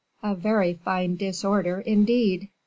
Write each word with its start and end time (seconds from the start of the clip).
"A 0.23 0.33
very 0.33 0.73
fine 0.73 1.15
disorder, 1.15 1.79
indeed! 1.79 2.49